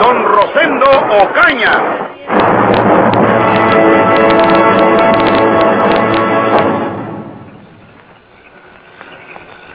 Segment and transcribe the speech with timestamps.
[0.00, 0.86] Don Rosendo
[1.22, 1.72] Ocaña.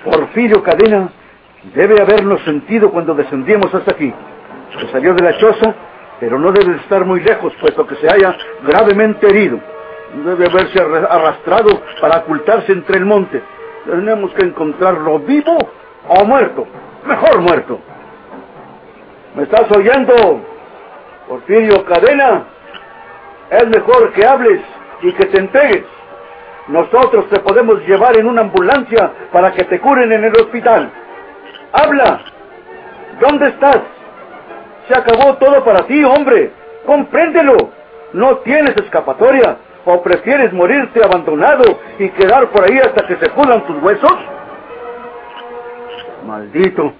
[0.03, 1.09] Porfirio Cadena
[1.73, 4.13] debe habernos sentido cuando descendíamos hasta aquí.
[4.79, 5.73] Se salió de la choza,
[6.19, 9.59] pero no debe estar muy lejos, puesto que se haya gravemente herido.
[10.25, 13.41] Debe haberse arrastrado para ocultarse entre el monte.
[13.85, 15.57] Tenemos que encontrarlo vivo
[16.07, 16.67] o muerto.
[17.05, 17.79] Mejor muerto.
[19.39, 20.41] ¿Me estás oyendo?
[21.29, 22.43] Porfirio Cadena,
[23.49, 24.59] es mejor que hables
[25.01, 25.85] y que te entregues.
[26.67, 30.91] Nosotros te podemos llevar en una ambulancia para que te curen en el hospital.
[31.71, 32.19] Habla.
[33.21, 33.79] ¿Dónde estás?
[34.89, 36.51] Se acabó todo para ti, hombre.
[36.85, 37.55] Compréndelo.
[38.11, 39.55] No tienes escapatoria.
[39.85, 44.17] ¿O prefieres morirte abandonado y quedar por ahí hasta que se pudran tus huesos?
[46.25, 46.91] Maldito.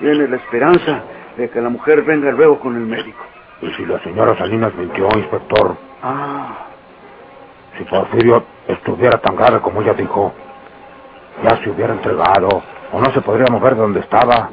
[0.00, 1.02] Tiene la esperanza
[1.38, 3.24] de que la mujer venga luego con el médico.
[3.62, 5.76] ¿Y si la señora Salinas mintió, inspector?
[6.02, 6.66] Ah,
[7.78, 10.32] Si Porfirio estuviera tan grave como ella dijo,
[11.44, 12.48] ya se hubiera entregado,
[12.92, 14.50] o no se podría mover de donde estaba.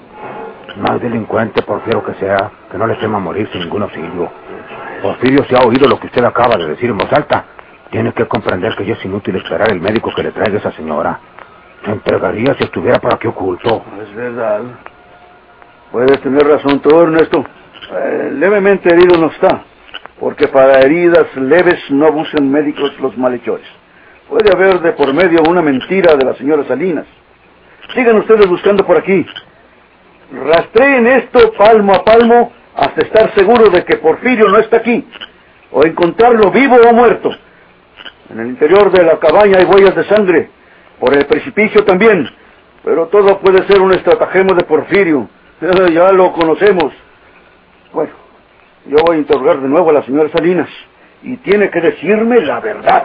[0.78, 4.30] No hay delincuente, Porfirio que sea, que no le tema morir sin ningún auxilio.
[5.02, 7.45] Porfirio, si ha oído lo que usted acaba de decir en voz alta,
[7.89, 11.19] tiene que comprender que ya es inútil esperar el médico que le traiga esa señora.
[11.83, 13.83] Se entregaría si estuviera por aquí oculto.
[14.02, 14.61] es verdad.
[15.96, 17.42] Puedes tener razón tú, Ernesto.
[17.90, 19.64] Eh, levemente herido no está,
[20.20, 23.66] porque para heridas leves no abusan médicos los malhechores.
[24.28, 27.06] Puede haber de por medio una mentira de la señora Salinas.
[27.94, 29.25] Sigan ustedes buscando por aquí.
[30.34, 35.08] Rastreen esto palmo a palmo hasta estar seguro de que Porfirio no está aquí,
[35.72, 37.30] o encontrarlo vivo o muerto.
[38.31, 40.50] En el interior de la cabaña hay huellas de sangre,
[41.00, 42.30] por el precipicio también,
[42.84, 45.30] pero todo puede ser un estratagema de Porfirio.
[45.62, 46.94] Ya lo conocemos.
[47.94, 48.12] Bueno,
[48.88, 50.70] yo voy a interrogar de nuevo a la señora Salinas,
[51.24, 53.04] y tiene que decirme la verdad.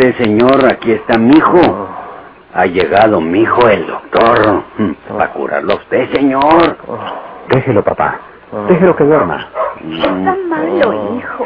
[0.00, 0.64] Despierte, señor.
[0.66, 1.88] Aquí está mi hijo.
[2.54, 4.62] Ha llegado mi hijo, el doctor.
[5.18, 6.76] Va a curarlo a usted, señor.
[7.48, 8.18] Déjelo, papá.
[8.68, 9.48] Déjelo que duerma.
[9.92, 11.44] Está malo, hijo.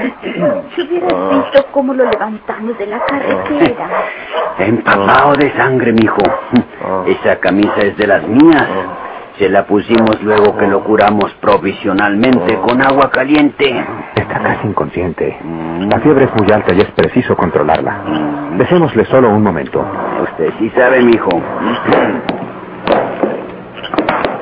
[0.74, 3.88] Si hubieras visto cómo lo levantamos de la carretera.
[4.58, 6.22] Empapado de sangre, mijo.
[7.06, 8.68] Esa camisa es de las mías.
[9.38, 13.84] Se la pusimos luego que lo curamos provisionalmente con agua caliente.
[14.34, 15.38] Está casi inconsciente.
[15.88, 18.50] La fiebre es muy alta y es preciso controlarla.
[18.58, 19.86] Dejémosle solo un momento.
[20.24, 21.30] Usted sí sabe, mijo.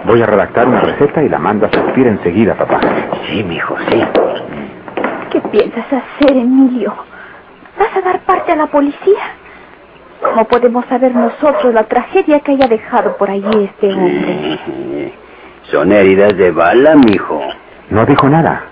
[0.07, 2.81] Voy a redactar una receta y la mando a surtir enseguida, papá.
[3.27, 4.03] Sí, mijo, sí.
[5.31, 6.95] ¿Qué piensas hacer, Emilio?
[7.79, 9.21] ¿Vas a dar parte a la policía?
[10.23, 15.13] ¿Cómo podemos saber nosotros la tragedia que haya dejado por allí este hombre?
[15.65, 17.43] Son heridas de bala, mijo.
[17.91, 18.72] No dijo nada.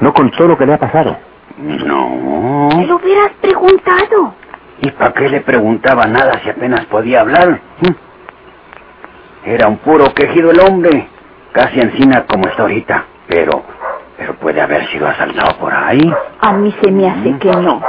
[0.00, 1.16] No contó lo que le ha pasado.
[1.58, 2.68] No.
[2.70, 4.34] Te lo hubieras preguntado.
[4.82, 7.60] ¿Y para qué le preguntaba nada si apenas podía hablar?
[7.80, 9.48] ¿Mm?
[9.48, 11.08] Era un puro quejido el hombre,
[11.52, 13.04] casi encina como está ahorita.
[13.26, 13.62] Pero,
[14.18, 16.12] pero puede haber sido asaltado por ahí.
[16.40, 17.80] A mí se me hace que no.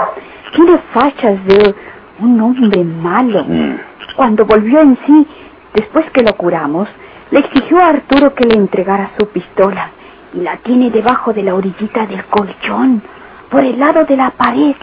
[0.55, 1.75] Tiene fachas de
[2.19, 3.43] un hombre malo.
[3.43, 3.75] Mm.
[4.15, 5.27] Cuando volvió en sí,
[5.73, 6.87] después que lo curamos,
[7.31, 9.91] le exigió a Arturo que le entregara su pistola
[10.33, 13.01] y la tiene debajo de la orillita del colchón,
[13.49, 14.75] por el lado de la pared,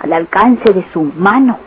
[0.00, 1.58] al alcance de su mano.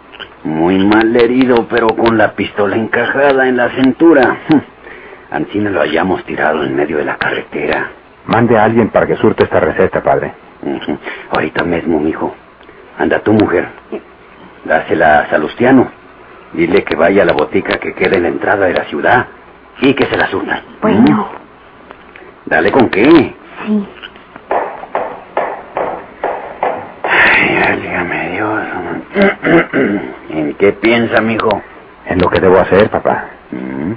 [0.43, 4.39] Muy mal herido, pero con la pistola encajada en la cintura.
[5.31, 7.91] Ancina lo hayamos tirado en medio de la carretera.
[8.27, 10.33] Mande a alguien para que surte esta receta, padre.
[11.31, 12.35] Ahorita mismo, mijo.
[12.97, 13.67] Anda tu mujer.
[14.63, 15.89] Dásela a Salustiano.
[16.53, 19.25] Dile que vaya a la botica que queda en la entrada de la ciudad
[19.81, 20.61] y que se la surta.
[20.81, 21.29] Bueno,
[22.45, 23.03] Dale con qué.
[23.65, 23.87] sí.
[30.29, 31.61] ¿En qué piensa, mijo?
[32.05, 33.25] En lo que debo hacer, papá.
[33.51, 33.93] Mm.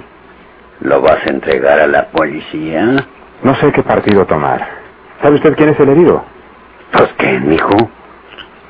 [0.81, 3.05] ¿Lo vas a entregar a la policía?
[3.43, 4.67] No sé qué partido tomar.
[5.21, 6.23] ¿Sabe usted quién es el herido?
[6.91, 7.89] Pues qué, mijo.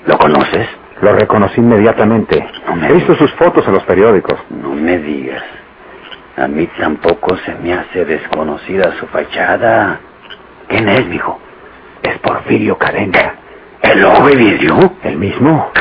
[0.06, 0.68] ¿Lo conoces?
[1.01, 2.47] Lo reconocí inmediatamente.
[2.68, 4.39] No me He visto sus fotos en los periódicos.
[4.50, 5.44] No me digas.
[6.38, 10.00] A mí tampoco se me hace desconocida su fachada.
[10.68, 11.39] ¿Quién es, mijo?
[12.04, 13.34] Es Porfirio Cadena.
[13.81, 14.94] ¿El hombre vidrio?
[15.01, 15.72] ¿El mismo?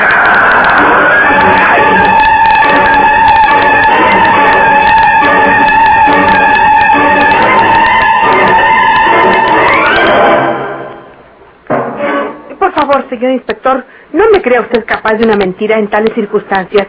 [12.57, 16.87] Por favor, señor inspector, no me crea usted capaz de una mentira en tales circunstancias.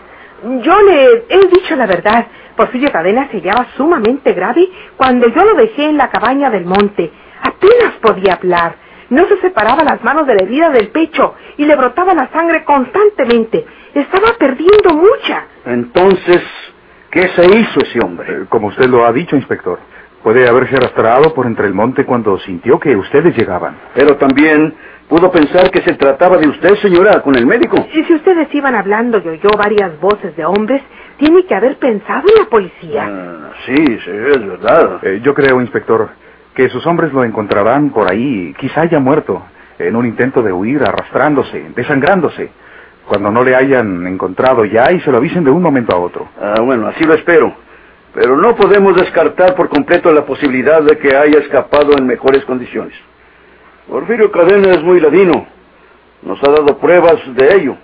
[0.62, 2.26] Yo le he dicho la verdad.
[2.58, 7.10] Porfirio Cadena se hallaba sumamente grave cuando yo lo dejé en la cabaña del monte.
[7.40, 8.74] Apenas podía hablar.
[9.10, 12.64] No se separaba las manos de la herida del pecho y le brotaba la sangre
[12.64, 13.64] constantemente.
[13.94, 15.44] Estaba perdiendo mucha.
[15.66, 16.42] Entonces,
[17.12, 18.26] ¿qué se hizo ese hombre?
[18.28, 19.78] Eh, Como usted lo ha dicho, inspector,
[20.24, 23.76] puede haberse arrastrado por entre el monte cuando sintió que ustedes llegaban.
[23.94, 24.74] Pero también
[25.08, 27.76] pudo pensar que se trataba de usted, señora, con el médico.
[27.94, 30.82] Y si ustedes iban hablando y oyó varias voces de hombres,
[31.18, 33.06] tiene que haber pensado en la policía.
[33.08, 35.00] Ah, sí, sí, es verdad.
[35.02, 36.08] Eh, yo creo, inspector,
[36.54, 39.42] que sus hombres lo encontrarán por ahí, quizá haya muerto,
[39.78, 42.50] en un intento de huir, arrastrándose, desangrándose,
[43.06, 46.28] cuando no le hayan encontrado ya y se lo avisen de un momento a otro.
[46.40, 47.54] Ah, bueno, así lo espero.
[48.14, 52.94] Pero no podemos descartar por completo la posibilidad de que haya escapado en mejores condiciones.
[53.88, 55.46] Porfirio Cadena es muy ladino.
[56.22, 57.76] Nos ha dado pruebas de ello.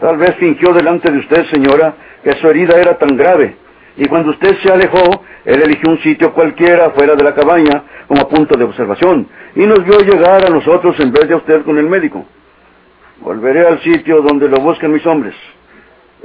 [0.00, 3.56] Tal vez fingió delante de usted, señora, que su herida era tan grave.
[3.96, 8.28] Y cuando usted se alejó, él eligió un sitio cualquiera fuera de la cabaña como
[8.28, 11.78] punto de observación y nos vio llegar a nosotros en vez de a usted con
[11.78, 12.24] el médico.
[13.20, 15.34] Volveré al sitio donde lo busquen mis hombres.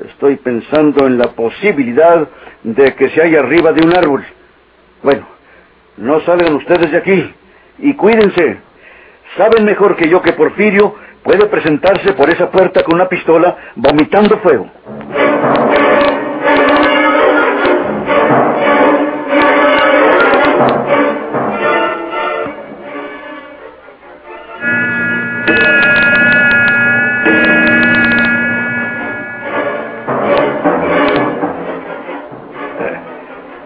[0.07, 2.27] Estoy pensando en la posibilidad
[2.63, 4.23] de que se haya arriba de un árbol.
[5.01, 5.27] Bueno,
[5.97, 7.33] no salgan ustedes de aquí
[7.79, 8.57] y cuídense.
[9.35, 14.37] Saben mejor que yo que Porfirio puede presentarse por esa puerta con una pistola vomitando
[14.39, 14.67] fuego.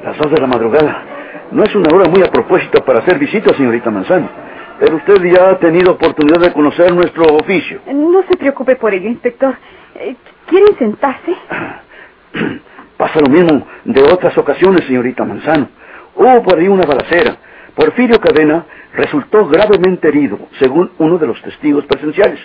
[0.04, 1.04] Las dos de la madrugada.
[1.52, 4.47] No es una hora muy a propósito para hacer visitas, señorita Manzano.
[4.80, 7.82] Pero usted ya ha tenido oportunidad de conocer nuestro oficio.
[7.92, 9.56] No se preocupe por ello, inspector.
[9.96, 10.16] Eh,
[10.48, 11.34] ¿Quieren sentarse?
[12.98, 15.70] Pasa lo mismo de otras ocasiones, señorita Manzano.
[16.16, 17.38] Hubo por ahí una balacera.
[17.76, 22.40] Porfirio Cadena resultó gravemente herido, según uno de los testigos presenciales.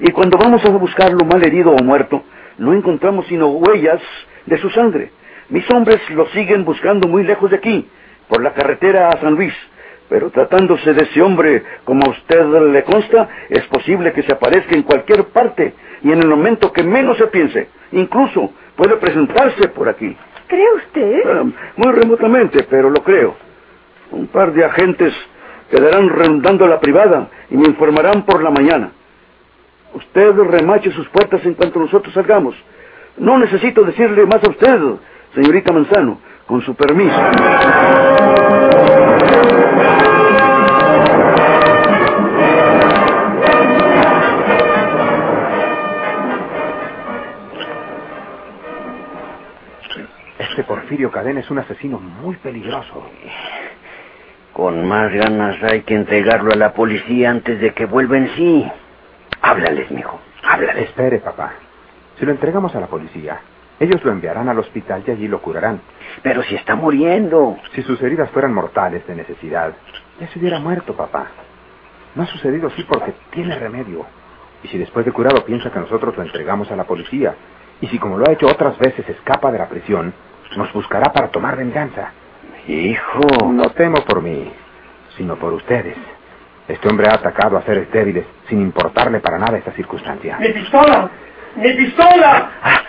[0.00, 2.22] Y cuando vamos a buscarlo mal herido o muerto,
[2.58, 4.00] no encontramos sino huellas
[4.46, 5.10] de su sangre.
[5.48, 7.88] Mis hombres lo siguen buscando muy lejos de aquí,
[8.28, 9.54] por la carretera a San Luis.
[10.08, 14.74] Pero tratándose de ese hombre, como a usted le consta, es posible que se aparezca
[14.74, 17.68] en cualquier parte y en el momento que menos se piense.
[17.92, 20.16] Incluso puede presentarse por aquí.
[20.46, 21.22] ¿Cree usted?
[21.26, 21.44] Ah,
[21.76, 23.34] muy remotamente, pero lo creo.
[24.12, 25.12] Un par de agentes
[25.70, 28.92] quedarán rondando la privada y me informarán por la mañana.
[29.94, 32.54] Usted remache sus puertas en cuanto nosotros salgamos.
[33.16, 34.78] No necesito decirle más a usted,
[35.34, 37.16] señorita Manzano, con su permiso.
[50.86, 53.10] Porfirio Cadena es un asesino muy peligroso.
[54.52, 58.70] Con más ganas hay que entregarlo a la policía antes de que vuelva en sí.
[59.42, 60.20] Háblales, mijo.
[60.44, 60.84] Háblales.
[60.84, 61.54] Espere, papá.
[62.16, 63.40] Si lo entregamos a la policía,
[63.80, 65.80] ellos lo enviarán al hospital y allí lo curarán.
[66.22, 67.56] Pero si está muriendo.
[67.74, 69.74] Si sus heridas fueran mortales de necesidad,
[70.20, 71.26] ya se hubiera muerto, papá.
[72.14, 74.06] No ha sucedido así porque tiene remedio.
[74.62, 77.34] Y si después de curado piensa que nosotros lo entregamos a la policía,
[77.80, 80.12] y si como lo ha hecho otras veces escapa de la prisión,
[80.56, 82.12] nos buscará para tomar venganza.
[82.66, 83.20] Hijo.
[83.52, 84.52] No temo por mí,
[85.16, 85.96] sino por ustedes.
[86.68, 90.36] Este hombre ha atacado a seres débiles sin importarle para nada esta circunstancia.
[90.38, 91.08] ¡Mi pistola!
[91.56, 92.50] ¡Mi pistola!
[92.62, 92.82] Ah,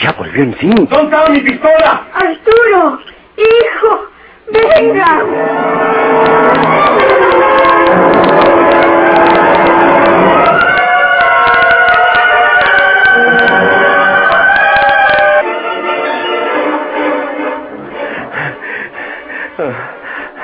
[0.00, 0.70] ya volvió en sí.
[0.70, 2.06] ¿Dónde está mi pistola?
[2.14, 3.00] Arturo,
[3.36, 4.04] hijo,
[4.50, 5.24] venga.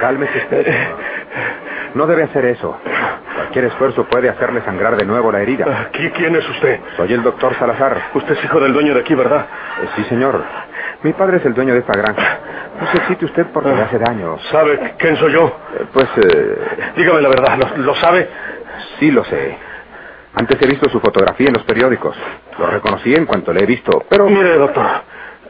[0.04, 0.66] Cálmese usted.
[1.94, 2.76] No debe hacer eso.
[3.36, 5.64] Cualquier esfuerzo puede hacerle sangrar de nuevo la herida.
[5.66, 6.78] Ah, ¿qui- ¿Quién es usted?
[6.98, 7.96] Soy el doctor Salazar.
[8.12, 9.46] Usted es hijo del dueño de aquí, ¿verdad?
[9.82, 10.44] Eh, sí, señor.
[11.04, 12.38] Mi padre es el dueño de esta granja.
[12.80, 14.36] No se excite usted porque le hace daño.
[14.50, 15.46] ¿Sabe quién soy yo?
[15.80, 16.58] Eh, Pues, eh,
[16.96, 18.28] Dígame la verdad, ¿lo, lo sabe?
[18.98, 19.56] sí lo sé.
[20.34, 22.14] Antes he visto su fotografía en los periódicos.
[22.58, 24.26] Lo reconocí en cuanto le he visto, pero...
[24.28, 24.84] Mire, doctor,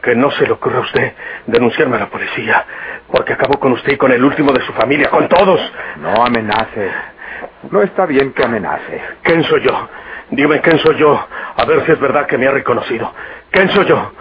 [0.03, 1.13] que no se le ocurra a usted
[1.47, 2.65] denunciarme a la policía,
[3.11, 5.59] porque acabó con usted y con el último de su familia, con todos.
[5.97, 6.91] No amenace.
[7.71, 9.01] No está bien que amenace.
[9.23, 9.89] ¿Quién soy yo?
[10.31, 13.13] Dígame quién soy yo, a ver si es verdad que me ha reconocido.
[13.51, 14.11] ¿Quién soy yo?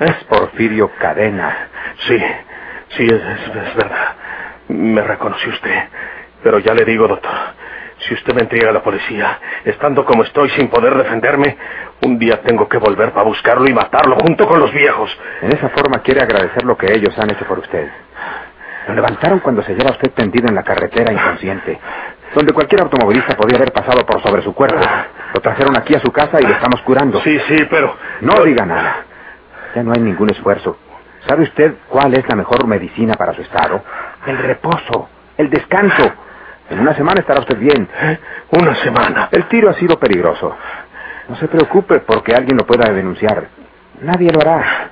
[0.00, 0.14] ¿Eh?
[0.28, 1.68] Porfirio Cadena.
[2.06, 2.18] Sí,
[2.96, 4.16] sí, es, es- es verdad.
[4.68, 5.84] Me reconoció usted.
[6.42, 7.32] Pero ya le digo, doctor,
[8.06, 11.56] si usted me entrega a la policía, estando como estoy sin poder defenderme,
[12.02, 15.16] un día tengo que volver para buscarlo y matarlo junto con los viejos.
[15.42, 17.88] En esa forma quiere agradecer lo que ellos han hecho por usted.
[18.88, 21.78] Lo levantaron cuando se lleva usted tendido en la carretera inconsciente,
[22.34, 24.80] donde cualquier automovilista podía haber pasado por sobre su cuerpo.
[25.34, 27.20] Lo trajeron aquí a su casa y lo estamos curando.
[27.22, 27.96] Sí, sí, pero...
[28.20, 29.04] No diga nada.
[29.74, 30.78] Ya no hay ningún esfuerzo.
[31.26, 33.82] ¿Sabe usted cuál es la mejor medicina para su estado?
[34.26, 36.12] El reposo, el descanso.
[36.70, 37.88] En una semana estará usted bien.
[38.02, 38.18] ¿Eh?
[38.50, 39.28] Una semana.
[39.30, 40.56] El tiro ha sido peligroso.
[41.28, 43.48] No se preocupe porque alguien lo pueda denunciar.
[44.00, 44.90] Nadie lo hará.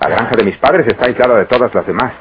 [0.00, 2.12] La granja de mis padres está aislada de todas las demás.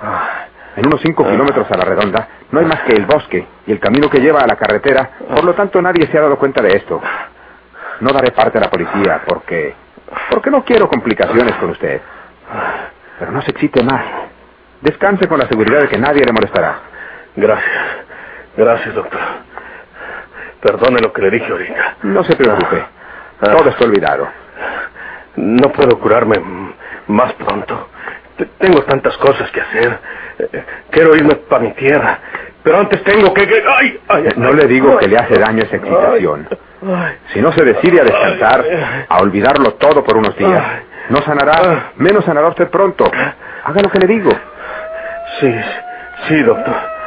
[0.76, 3.80] En unos cinco kilómetros a la redonda no hay más que el bosque y el
[3.80, 5.12] camino que lleva a la carretera.
[5.34, 7.02] Por lo tanto, nadie se ha dado cuenta de esto.
[8.02, 9.74] No daré parte a la policía porque...
[10.30, 12.02] porque no quiero complicaciones con usted.
[13.18, 14.04] Pero no se excite más.
[14.82, 16.80] Descanse con la seguridad de que nadie le molestará.
[17.36, 17.79] Gracias.
[18.60, 19.20] Gracias, doctor.
[20.62, 21.96] Perdone lo que le dije ahorita.
[22.04, 22.84] No se preocupe.
[23.40, 24.28] Todo está olvidado.
[25.38, 26.36] No puedo curarme
[27.08, 27.88] más pronto.
[28.58, 29.98] Tengo tantas cosas que hacer.
[30.40, 32.20] Eh, Quiero irme para mi tierra.
[32.62, 33.44] Pero antes tengo que...
[33.78, 33.98] ¡Ay!
[34.10, 36.50] ay, No le digo que le hace daño esa excitación.
[37.34, 38.66] Si no se decide a descansar,
[39.08, 40.64] a olvidarlo todo por unos días,
[41.10, 43.10] no sanará, menos sanará usted pronto.
[43.64, 44.32] Haga lo que le digo.
[45.40, 45.56] Sí,
[46.28, 46.99] sí, doctor.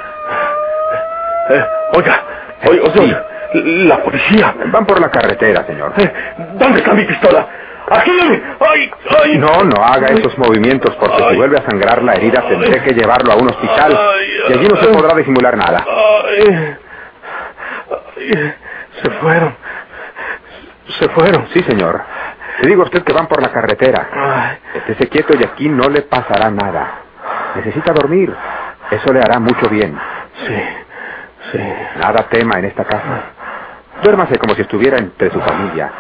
[1.54, 2.23] Eh, oiga,
[2.68, 4.54] oiga, oiga, la policía.
[4.66, 5.92] Van por la carretera, señor.
[5.99, 6.12] Eh,
[6.54, 7.47] ¿Dónde está mi pistola?
[7.90, 8.11] ¡Aquí!
[8.61, 8.90] ¡Ay!
[9.23, 9.38] ¡Ay!
[9.38, 13.32] No, no haga esos movimientos porque si vuelve a sangrar la herida tendré que llevarlo
[13.32, 13.99] a un hospital
[14.49, 15.85] y allí no se podrá disimular nada.
[19.02, 19.54] Se fueron.
[20.99, 21.49] Se fueron.
[21.52, 22.00] Sí, señor.
[22.61, 24.59] Le digo a usted que van por la carretera.
[24.75, 27.00] Estése quieto y aquí no le pasará nada.
[27.56, 28.35] Necesita dormir.
[28.90, 29.99] Eso le hará mucho bien.
[30.47, 30.54] sí,
[31.99, 33.21] Nada tema en esta casa.
[34.02, 35.90] Duérmase como si estuviera entre su familia.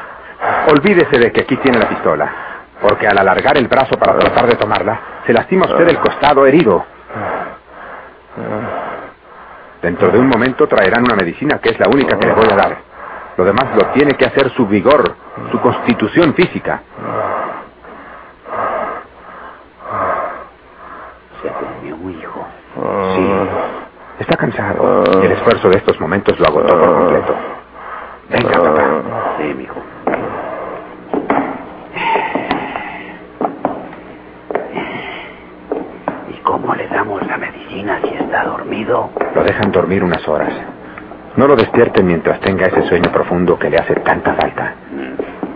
[0.68, 2.32] Olvídese de que aquí tiene la pistola,
[2.80, 6.84] porque al alargar el brazo para tratar de tomarla, se lastima usted el costado herido.
[9.82, 12.56] Dentro de un momento traerán una medicina que es la única que le voy a
[12.56, 12.76] dar.
[13.36, 15.16] Lo demás lo tiene que hacer su vigor,
[15.50, 16.82] su constitución física.
[21.42, 22.46] Se durmió mi hijo.
[23.14, 23.71] Sí.
[24.18, 27.34] Está cansado y el esfuerzo de estos momentos lo agotó por completo.
[28.30, 29.36] Venga, papá.
[29.38, 29.80] Sí, mi hijo.
[36.30, 39.10] ¿Y cómo le damos la medicina si está dormido?
[39.34, 40.52] Lo dejan dormir unas horas.
[41.36, 44.74] No lo despierten mientras tenga ese sueño profundo que le hace tanta falta.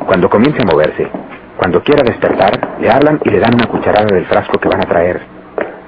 [0.07, 1.11] Cuando comience a moverse,
[1.57, 4.89] cuando quiera despertar, le hablan y le dan una cucharada del frasco que van a
[4.89, 5.21] traer.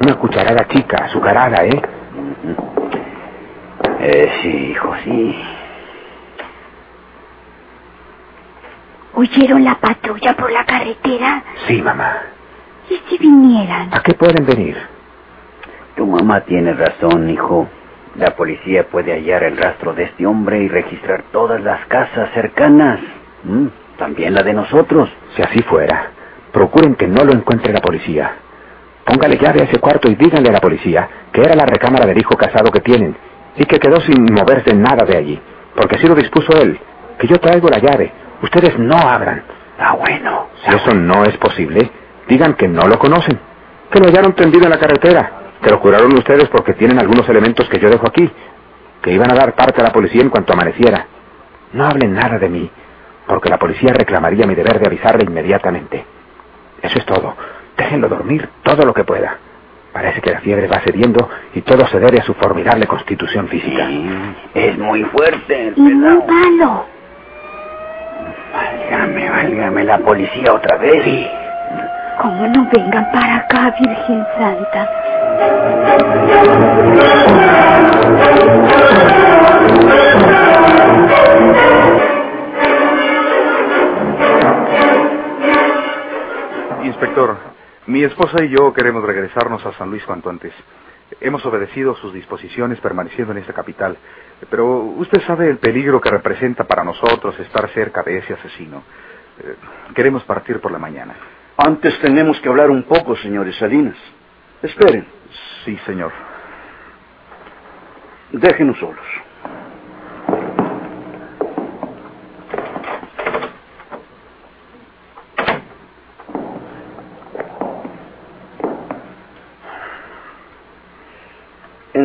[0.01, 1.83] Una cucharada chica, azucarada, ¿eh?
[4.11, 5.39] Eh, sí, hijo, sí.
[9.13, 11.43] ¿Oyeron la patrulla por la carretera?
[11.67, 12.23] Sí, mamá.
[12.89, 13.93] ¿Y si vinieran?
[13.93, 14.79] ¿A qué pueden venir?
[15.95, 17.69] Tu mamá tiene razón, hijo.
[18.17, 23.01] La policía puede hallar el rastro de este hombre y registrar todas las casas cercanas.
[23.45, 23.67] ¿Mm?
[23.99, 25.11] También la de nosotros.
[25.37, 26.13] Si así fuera,
[26.51, 28.37] procuren que no lo encuentre la policía.
[29.05, 32.19] Póngale llave a ese cuarto y díganle a la policía que era la recámara del
[32.19, 33.28] hijo casado que tienen
[33.59, 35.41] y que quedó sin moverse nada de allí,
[35.75, 36.79] porque así lo dispuso él.
[37.19, 38.13] Que yo traigo la llave.
[38.43, 39.43] Ustedes no abran.
[39.79, 40.47] Ah, bueno.
[40.65, 41.91] Si eso no es posible,
[42.29, 43.39] digan que no lo conocen,
[43.91, 47.69] que lo hallaron tendido en la carretera, que lo curaron ustedes porque tienen algunos elementos
[47.69, 48.31] que yo dejo aquí,
[49.03, 51.07] que iban a dar parte a la policía en cuanto amaneciera.
[51.73, 52.71] No hablen nada de mí,
[53.27, 56.05] porque la policía reclamaría mi deber de avisarle inmediatamente.
[56.81, 57.35] Eso es todo.
[57.77, 59.39] Déjenlo dormir todo lo que pueda.
[59.93, 63.89] Parece que la fiebre va cediendo y todo se debe a su formidable constitución física.
[64.55, 66.87] Es muy fuerte el y muy malo.
[68.53, 71.03] Válgame, válgame la policía otra vez.
[71.05, 71.27] Sí.
[72.21, 74.89] Como no vengan para acá, Virgen Santa.
[86.85, 87.58] Inspector,
[87.89, 90.53] mi esposa y yo queremos regresarnos a San Luis cuanto antes.
[91.23, 93.97] Hemos obedecido sus disposiciones permaneciendo en esta capital,
[94.51, 98.83] pero usted sabe el peligro que representa para nosotros estar cerca de ese asesino.
[99.43, 99.55] Eh,
[99.95, 101.15] queremos partir por la mañana.
[101.57, 103.97] Antes tenemos que hablar un poco, señores Salinas.
[104.61, 105.07] Esperen.
[105.65, 106.13] Sí, señor.
[108.33, 109.07] Déjenos solos.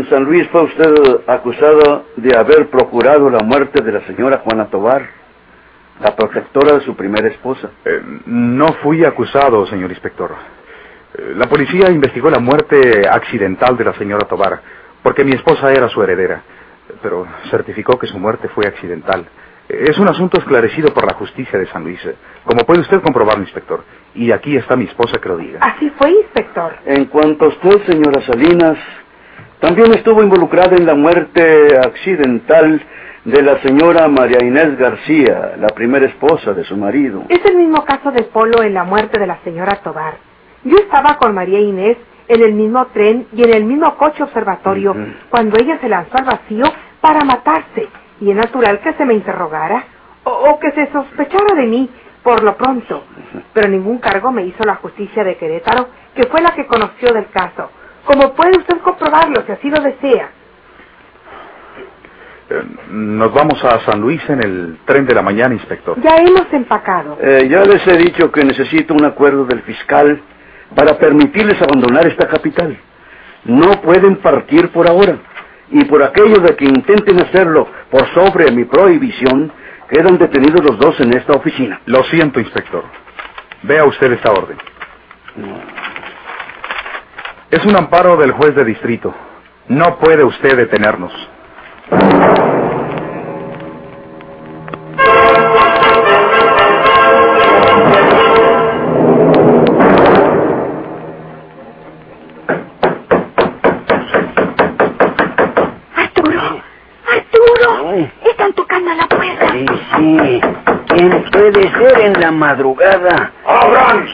[0.04, 4.66] En San Luis fue usted acusado de haber procurado la muerte de la señora Juana
[4.66, 5.02] Tobar,
[6.02, 7.70] la protectora de su primera esposa.
[7.86, 10.32] Eh, no fui acusado, señor inspector.
[11.18, 14.60] Eh, la policía investigó la muerte accidental de la señora Tobar,
[15.02, 16.42] porque mi esposa era su heredera,
[17.02, 19.26] pero certificó que su muerte fue accidental.
[19.70, 22.02] Eh, Es un asunto esclarecido por la justicia de San Luis,
[22.44, 23.86] como puede usted comprobar, inspector.
[24.16, 25.60] Y aquí está mi esposa que lo diga.
[25.62, 26.74] Así fue, inspector.
[26.86, 28.78] En cuanto a usted, señora Salinas,
[29.60, 32.82] también estuvo involucrada en la muerte accidental
[33.26, 37.24] de la señora María Inés García, la primera esposa de su marido.
[37.30, 40.16] Es el mismo caso de Polo en la muerte de la señora Tobar.
[40.66, 41.98] Yo estaba con María Inés
[42.28, 44.96] en el mismo tren y en el mismo coche observatorio
[45.30, 46.66] cuando ella se lanzó al vacío
[47.00, 47.88] para matarse.
[48.20, 49.84] Y es natural que se me interrogara
[50.24, 51.90] o, o que se sospechara de mí
[52.24, 53.04] por lo pronto.
[53.54, 57.30] Pero ningún cargo me hizo la justicia de Querétaro, que fue la que conoció del
[57.30, 57.70] caso.
[58.06, 60.30] Como puede usted comprobarlo, si así lo desea.
[62.50, 66.00] Eh, Nos vamos a San Luis en el tren de la mañana, inspector.
[66.02, 67.18] Ya hemos empacado.
[67.22, 70.22] Eh, ya les he dicho que necesito un acuerdo del fiscal
[70.76, 72.78] para permitirles abandonar esta capital.
[73.46, 75.18] No pueden partir por ahora.
[75.70, 79.52] Y por aquello de que intenten hacerlo por sobre mi prohibición,
[79.90, 81.80] quedan detenidos los dos en esta oficina.
[81.86, 82.84] Lo siento, inspector.
[83.64, 84.58] Vea usted esta orden.
[87.54, 89.14] Es un amparo del juez de distrito.
[89.68, 91.12] No puede usted detenernos.
[105.96, 106.62] Arturo,
[107.08, 109.48] Arturo, están tocando a la puerta.
[109.52, 110.42] Sí, sí.
[110.88, 113.32] ¿Quién puede ser en la madrugada?
[113.46, 114.08] ¡Abran!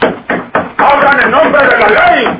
[0.76, 2.39] ¡Abran en nombre de la ley!